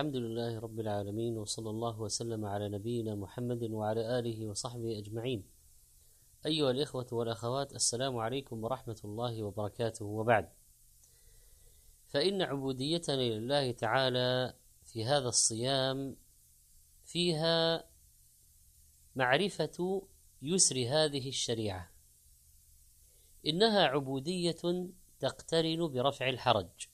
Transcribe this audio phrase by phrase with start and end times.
[0.00, 5.44] الحمد لله رب العالمين وصلى الله وسلم على نبينا محمد وعلى آله وصحبه أجمعين.
[6.46, 10.04] أيها الإخوة والأخوات السلام عليكم ورحمة الله وبركاته.
[10.04, 10.48] وبعد
[12.08, 14.54] فإن عبوديتنا لله تعالى
[14.84, 16.16] في هذا الصيام
[17.04, 17.84] فيها
[19.16, 20.02] معرفة
[20.42, 21.90] يسر هذه الشريعة.
[23.46, 24.90] إنها عبودية
[25.20, 26.88] تقترن برفع الحرج.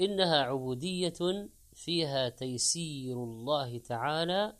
[0.00, 1.48] إنها عبودية
[1.78, 4.56] فيها تيسير الله تعالى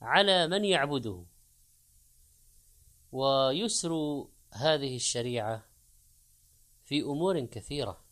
[0.00, 1.24] على من يعبده.
[3.12, 3.92] ويسر
[4.52, 5.64] هذه الشريعة
[6.82, 8.04] في أمور كثيرة.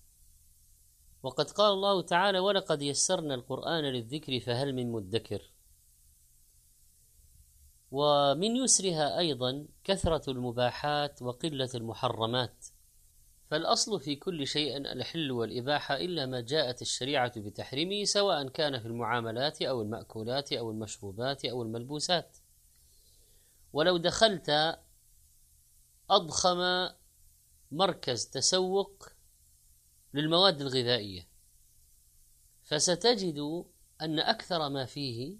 [1.22, 5.52] وقد قال الله تعالى ولقد يسرنا القرآن للذكر فهل من مدكر؟
[7.90, 12.66] ومن يسرها أيضا كثرة المباحات وقلة المحرمات.
[13.50, 19.62] فالأصل في كل شيء الحل والإباحة إلا ما جاءت الشريعة بتحريمه سواء كان في المعاملات
[19.62, 22.36] أو المأكولات أو المشروبات أو الملبوسات.
[23.72, 24.78] ولو دخلت
[26.10, 26.88] أضخم
[27.72, 29.08] مركز تسوق
[30.14, 31.28] للمواد الغذائية
[32.62, 33.64] فستجد
[34.02, 35.38] أن أكثر ما فيه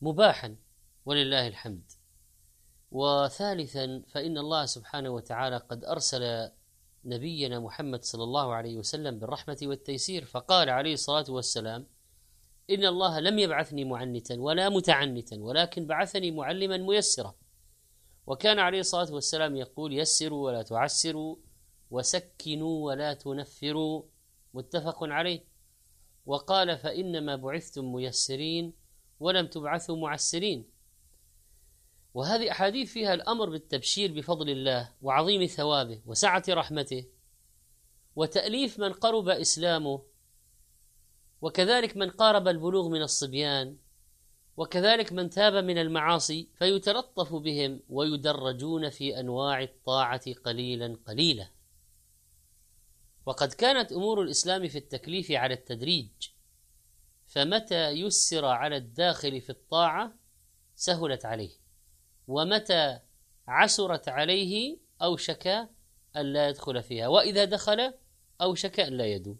[0.00, 0.56] مباحا
[1.04, 1.92] ولله الحمد.
[2.90, 6.50] وثالثا فإن الله سبحانه وتعالى قد أرسل
[7.04, 11.86] نبينا محمد صلى الله عليه وسلم بالرحمة والتيسير فقال عليه الصلاة والسلام
[12.70, 17.34] إن الله لم يبعثني معنتا ولا متعنتا ولكن بعثني معلما ميسرا.
[18.26, 21.36] وكان عليه الصلاة والسلام يقول يسروا ولا تعسروا
[21.90, 24.02] وسكنوا ولا تنفروا.
[24.54, 25.44] متفق عليه.
[26.26, 28.72] وقال فإنما بعثتم ميسرين
[29.20, 30.71] ولم تبعثوا معسرين.
[32.14, 37.04] وهذه أحاديث فيها الأمر بالتبشير بفضل الله وعظيم ثوابه وسعة رحمته
[38.16, 40.02] وتأليف من قرب إسلامه
[41.42, 43.76] وكذلك من قارب البلوغ من الصبيان
[44.56, 51.48] وكذلك من تاب من المعاصي فيتلطف بهم ويدرجون في أنواع الطاعة قليلا قليلا.
[53.26, 56.08] وقد كانت أمور الإسلام في التكليف على التدريج
[57.26, 60.12] فمتى يسر على الداخل في الطاعة
[60.74, 61.61] سهلت عليه.
[62.28, 62.98] ومتى
[63.48, 65.46] عسرت عليه أوشك
[66.16, 67.94] أن لا يدخل فيها وإذا دخل
[68.40, 69.38] أوشك أن لا يدوم.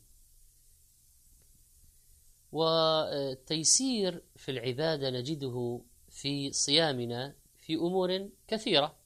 [2.52, 8.96] والتيسير في العبادة نجده في صيامنا في أمور كثيرة.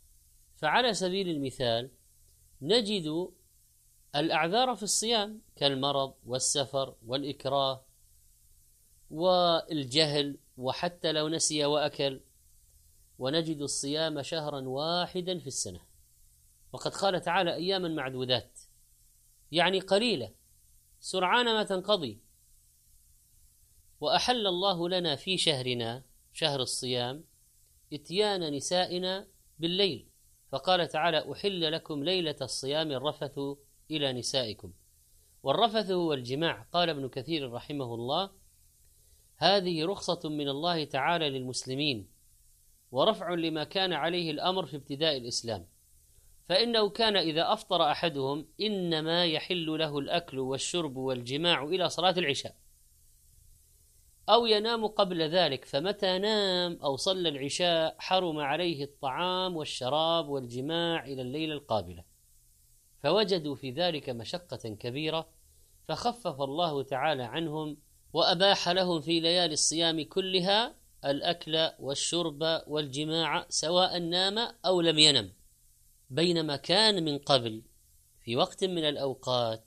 [0.56, 1.90] فعلى سبيل المثال
[2.62, 3.28] نجد
[4.16, 7.84] الأعذار في الصيام كالمرض والسفر والإكراه
[9.10, 12.20] والجهل وحتى لو نسي وأكل
[13.18, 15.80] ونجد الصيام شهرا واحدا في السنة.
[16.72, 18.60] وقد قال تعالى أياما معدودات.
[19.52, 20.34] يعني قليلة.
[21.00, 22.20] سرعان ما تنقضي.
[24.00, 27.24] وأحل الله لنا في شهرنا شهر الصيام
[27.92, 29.28] إتيان نسائنا
[29.58, 30.08] بالليل.
[30.48, 33.38] فقال تعالى أحل لكم ليلة الصيام الرفث
[33.90, 34.72] إلى نسائكم.
[35.42, 36.66] والرفث هو الجماع.
[36.72, 38.30] قال ابن كثير رحمه الله
[39.36, 42.15] هذه رخصة من الله تعالى للمسلمين.
[42.90, 45.66] ورفع لما كان عليه الأمر في ابتداء الإسلام.
[46.48, 52.56] فإنه كان إذا أفطر أحدهم إنما يحل له الأكل والشرب والجماع إلى صلاة العشاء.
[54.28, 61.22] أو ينام قبل ذلك فمتى نام أو صلى العشاء حرم عليه الطعام والشراب والجماع إلى
[61.22, 62.04] الليلة القابلة.
[63.02, 65.28] فوجدوا في ذلك مشقة كبيرة
[65.88, 67.76] فخفف الله تعالى عنهم
[68.12, 70.74] وأباح لهم في ليالي الصيام كلها
[71.10, 75.32] الأكل والشرب والجماع سواء نام أو لم ينم
[76.10, 77.62] بينما كان من قبل
[78.20, 79.64] في وقت من الأوقات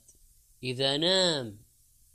[0.62, 1.58] إذا نام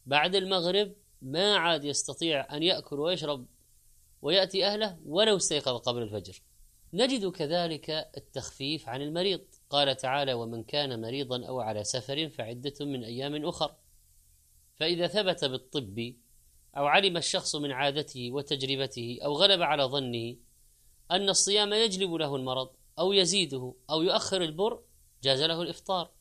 [0.05, 3.45] بعد المغرب ما عاد يستطيع أن يأكل ويشرب
[4.21, 6.41] ويأتي أهله ولو استيقظ قبل الفجر.
[6.93, 9.41] نجد كذلك التخفيف عن المريض.
[9.69, 13.75] قال تعالى ومن كان مريضا أو على سفر فعدة من أيام أخر
[14.75, 16.15] فإذا ثبت بالطب
[16.77, 20.35] أو علم الشخص من عادته وتجربته أو غلب على ظنه
[21.11, 22.69] أن الصيام يجلب له المرض
[22.99, 24.83] أو يزيده أو يؤخر البر
[25.23, 26.11] جاز له الإفطار.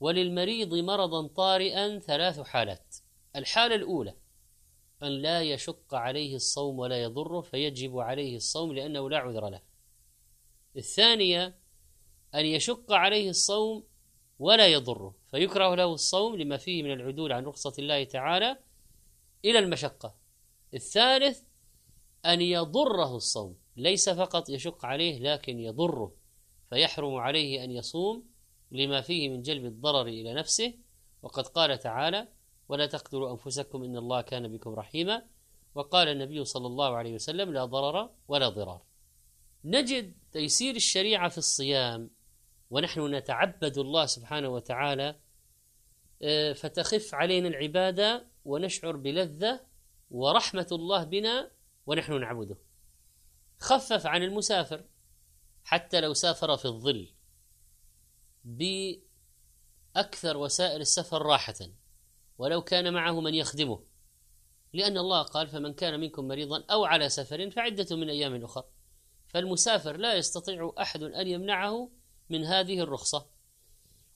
[0.00, 2.96] وللمريض مرضا طارئا ثلاث حالات.
[3.36, 4.14] الحالة الأولى
[5.02, 9.60] أن لا يشق عليه الصوم ولا يضره فيجب عليه الصوم لأنه لا عذر له.
[10.76, 11.58] الثانية
[12.34, 13.84] أن يشق عليه الصوم
[14.38, 18.58] ولا يضره فيكره له الصوم لما فيه من العدول عن رخصة الله تعالى
[19.44, 20.14] إلى المشقة.
[20.74, 21.42] الثالث
[22.26, 23.56] أن يضره الصوم.
[23.76, 26.12] ليس فقط يشق عليه لكن يضره.
[26.70, 28.24] فيحرم عليه أن يصوم
[28.72, 30.74] لما فيه من جلب الضرر إلى نفسه.
[31.22, 32.28] وقد قال تعالى
[32.68, 35.22] ولا تقتلوا أنفسكم إن الله كان بكم رحيما
[35.74, 38.82] وقال النبي صلى الله عليه وسلم لا ضرر ولا ضرار
[39.64, 42.10] نجد تيسير الشريعة في الصيام.
[42.70, 45.16] ونحن نتعبد الله سبحانه وتعالى
[46.22, 49.60] آه، فتخف علينا العبادة ونشعر بلذة
[50.10, 51.50] ورحمة الله بنا
[51.86, 52.56] ونحن نعبده.
[53.58, 54.84] خفف عن المسافر
[55.64, 57.12] حتى لو سافر في الظل
[58.44, 61.54] بأكثر وسائل السفر راحة
[62.38, 63.84] ولو كان معه من يخدمه.
[64.72, 68.64] لأن الله قال فمن كان منكم مريضا أو على سفر فعدة من أيام أخرى
[69.28, 71.90] فالمسافر لا يستطيع أحد أن يمنعه
[72.30, 73.29] من هذه الرخصة.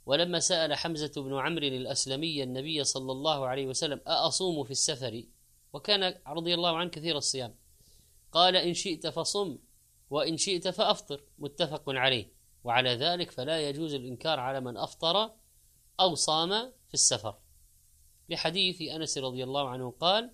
[0.06, 5.24] ولما سأل حمزة بن عمرو الأسلمي النبي صلى الله عليه وسلم أأصوم في السفر؟
[5.72, 7.54] وكان رضي الله عنه كثير الصيام.
[8.32, 9.58] قال إن شئت فصم
[10.10, 11.24] وإن شئت فأفطر.
[11.38, 12.32] متفق عليه.
[12.64, 15.30] وعلى ذلك فلا يجوز الإنكار على من أفطر
[16.00, 17.34] أو صام في السفر.
[18.28, 20.30] لحديث أنس رضي الله عنه قال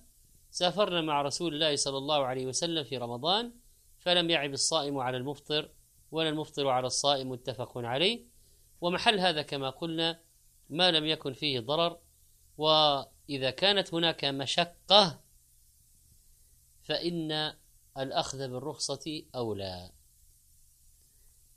[0.51, 3.53] سافرنا مع رسول الله صلى الله عليه وسلم في رمضان
[3.99, 5.71] فلم يعب الصائم على المفطر
[6.11, 7.29] ولا المفطر على الصائم.
[7.31, 8.25] متفق عليه.
[8.81, 10.21] ومحل هذا كما قلنا
[10.71, 11.99] ما لم يكن فيه ضرر
[12.59, 15.21] وإذا كانت هناك مشقة
[16.83, 17.55] فإن
[17.99, 19.91] الأخذ بالرخصة أولى.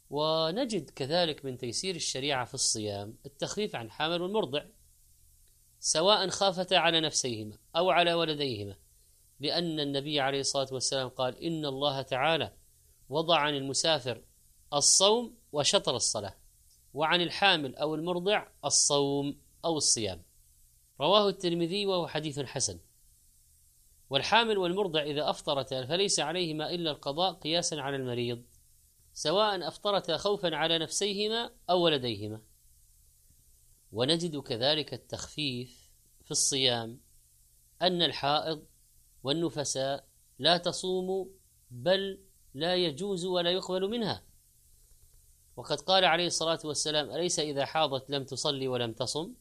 [0.10, 4.66] ونجد كذلك من تيسير الشريعة في الصيام التخفيف عن حامل والمرضع
[5.80, 8.76] سواء خافتا على نفسيهما أو على ولديهما
[9.40, 12.54] لأن النبي عليه الصلاة والسلام قال إن الله تعالى
[13.10, 14.22] وضع عن المسافر
[14.74, 16.36] الصوم وشطر الصلاة.
[16.94, 20.24] وعن الحامل أو المرضع الصوم أو الصيام.
[21.02, 22.80] رواه الترمذي وهو حديث حسن.
[24.10, 28.44] والحامل والمرضع إذا أفطرتا فليس عليهما إلا القضاء قياسا على المريض
[29.14, 32.42] سواء أفطرتا خوفا على نفسيهما أو ولديهما.
[33.92, 35.92] ونجد كذلك التخفيف
[36.24, 37.00] في الصيام
[37.82, 38.66] أن الحائض
[39.24, 40.08] والنفساء
[40.40, 41.32] لا تصوم
[41.72, 42.20] بل
[42.54, 44.24] لا يجوز ولا يقبل منها.
[45.56, 49.34] وقد قال عليه الصلاة والسلام أليس إذا حاضت لم تصلي ولم تصم؟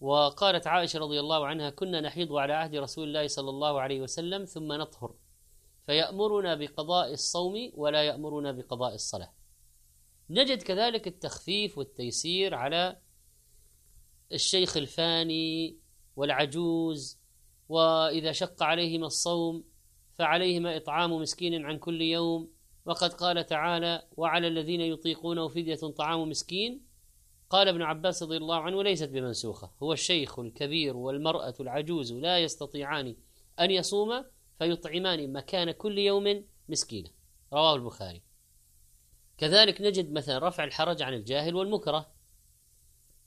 [0.00, 4.44] وقالت عائشة رضي الله عنها كنا نحيض على عهد رسول الله صلى الله عليه وسلم
[4.44, 5.14] ثم نطهر
[5.86, 9.32] فيأمرنا بقضاء الصوم ولا يأمرنا بقضاء الصلاة.
[10.30, 12.96] نجد كذلك التخفيف والتيسير على
[14.32, 15.78] الشيخ الفاني
[16.16, 17.20] والعجوز
[17.68, 19.64] وإذا شق عليهما الصوم
[20.14, 22.50] فعليهما إطعام مسكين عن كل يوم
[22.88, 26.80] وقد قال تعالى وعلى الذين يطيقونه فدية طعام مسكين.
[27.50, 33.16] قال ابن عباس رضي الله عنه ليست بمنسوخة هو الشيخ الكبير والمرأة العجوز لا يستطيعان
[33.60, 37.10] أن يصوما فيطعمان مكان كل يوم مسكينة.
[37.52, 38.22] رواه البخاري.
[39.38, 42.12] كذلك نجد مثلا رفع الحرج عن الجاهل والمكره.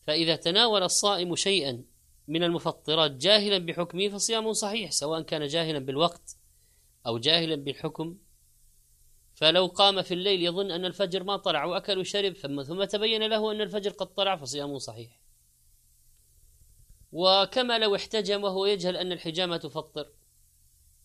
[0.01, 1.83] فإذا تناول الصائم شيئا
[2.27, 6.37] من المفطرات جاهلا بحكمه فصيامه صحيح سواء كان جاهلا بالوقت
[7.07, 8.17] أو جاهلا بالحكم
[9.41, 13.51] فلو قام في الليل يظن أن الفجر ما طلع وأكل وشرب ثم ثم تبين له
[13.51, 15.21] أن الفجر قد طلع فصيامه صحيح.
[17.11, 20.11] وكما لو احتجم وهو يجهل أن الحجامة تفطر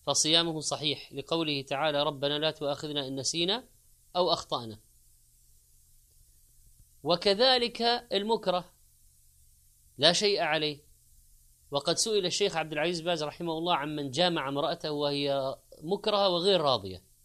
[0.06, 3.64] فصيامه صحيح لقوله تعالى ربنا لا تؤاخذنا إن نسينا
[4.16, 4.78] أو أخطأنا
[7.02, 7.82] وكذلك
[8.12, 8.72] المكره
[9.98, 10.78] لا شيء عليه.
[11.70, 16.60] وقد سئل الشيخ عبد العزيز باز رحمه الله عن من جامع امرأته وهي مكرهة وغير
[16.60, 17.15] راضية.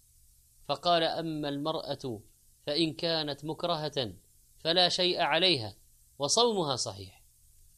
[0.68, 2.22] فقال أما المرأة
[2.66, 4.14] فإن كانت مكرهة
[4.60, 5.76] فلا شيء عليها
[6.20, 7.24] وصومها صحيح.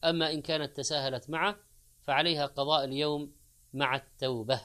[0.04, 1.56] أما إن كانت تساهلت معه
[2.02, 3.32] فعليها قضاء اليوم
[3.74, 4.60] مع التوبة.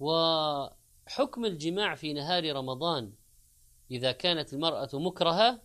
[0.00, 3.12] وحكم الجماع في نهار رمضان
[3.90, 5.62] إذا كانت المرأة مكرهة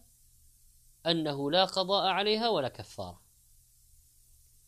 [1.05, 3.21] أنه لا قضاء عليها ولا كفارة.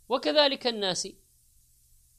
[0.10, 1.08] وكذلك الناس.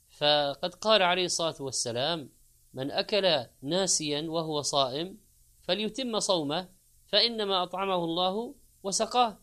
[0.09, 2.31] فقد قال عليه الصلاة والسلام
[2.75, 5.19] من أكل ناسيا وهو صائم
[5.63, 6.69] فليتم صومه
[7.07, 9.39] فإنما أطعمه الله وسقاه.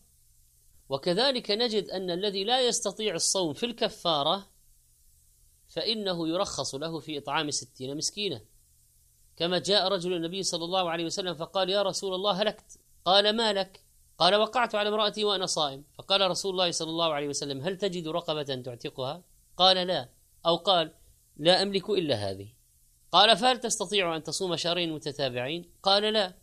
[0.88, 4.46] وكذلك نجد أن الذي لا يستطيع الصوم في الكفارة
[5.68, 8.40] فإنه يرخص له في إطعام ستين مسكينة
[9.36, 12.78] كما جاء رجل النبي صلى الله عليه وسلم فقال يا رسول الله هلكت.
[13.04, 13.84] قال ما لك؟
[14.18, 15.84] قال وقعت على امرأتي وأنا صائم.
[15.94, 19.22] فقال رسول الله صلى الله عليه وسلم هل تجد رقبة تعتقها؟
[19.56, 20.08] قال لا.
[20.46, 20.94] أو قال
[21.36, 22.59] لا أملك إلا هذه.
[23.12, 26.34] قال فهل تستطيع أن تصوم شهرين متتابعين؟ قال لا.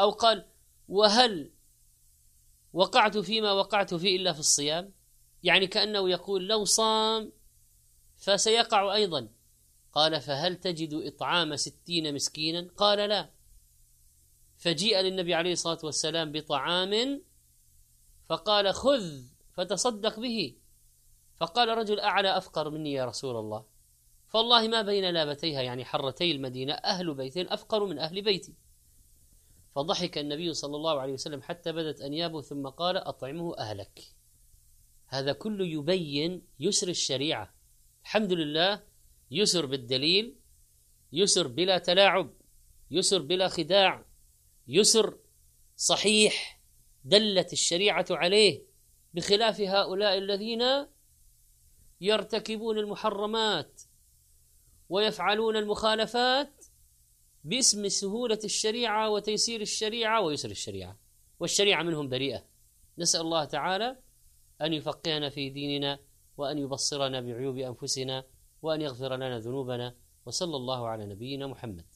[0.00, 0.46] أو قال
[0.88, 1.50] وهل
[2.72, 4.92] وقعت فيما وقعت فيه إلا في الصيام؟
[5.42, 7.32] يعني كأنه يقول لو صام
[8.16, 9.28] فسيقع أيضا.
[9.92, 13.30] قال فهل تجد إطعام ستين مسكينا؟ قال لا.
[14.56, 17.22] فجيء للنبي عليه الصلاة والسلام بطعام
[18.28, 20.56] فقال خذ فتصدق به.
[21.40, 23.71] فقال رجل أعلى أفقر مني يا رسول الله؟
[24.32, 28.54] فالله ما بين لابتيها يعني حرتي المدينة أهل بيت أفقر من أهل بيتي.
[29.74, 34.00] فضحك النبي صلى الله عليه وسلم حتى بدت أنيابه ثم قال أطعمه أهلك.
[35.06, 37.54] هذا كله يبين يسر الشريعة.
[38.02, 38.82] الحمد لله
[39.30, 40.36] يسر بالدليل
[41.12, 42.30] يسر بلا تلاعب
[42.90, 44.04] يسر بلا خداع
[44.68, 45.18] يسر
[45.76, 46.60] صحيح
[47.04, 48.62] دلت الشريعة عليه
[49.14, 50.62] بخلاف هؤلاء الذين
[52.00, 53.82] يرتكبون المحرمات.
[54.92, 56.64] ويفعلون المخالفات
[57.44, 60.98] باسم سهولة الشريعة وتيسير الشريعة ويسر الشريعة.
[61.40, 62.44] والشريعة منهم بريئة.
[62.98, 63.96] نسأل الله تعالى
[64.62, 65.98] أن يفقهنا في ديننا
[66.36, 68.24] وأن يبصرنا بعيوب أنفسنا
[68.62, 69.94] وأن يغفر لنا ذنوبنا.
[70.26, 71.91] وصلى الله على نبينا محمد.